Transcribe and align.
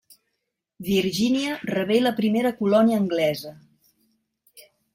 Virgínia 0.87 1.59
rebé 1.71 1.99
la 2.05 2.15
primera 2.21 2.55
colònia 2.63 2.99
anglesa. 3.05 3.55